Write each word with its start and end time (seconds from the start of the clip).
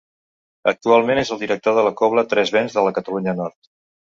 Actualment 0.71 1.21
és 1.23 1.31
el 1.35 1.41
director 1.43 1.77
de 1.81 1.83
la 1.89 1.91
Cobla 2.01 2.25
Tres 2.35 2.55
Vents 2.59 2.79
de 2.79 2.89
la 2.89 2.95
Catalunya 2.97 3.37
Nord. 3.43 3.73